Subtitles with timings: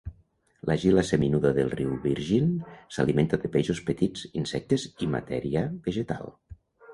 [0.67, 2.47] La gila seminuda del riu Virgin
[2.97, 6.35] s'alimenta de peixos petits, insectes i matèria vegetal.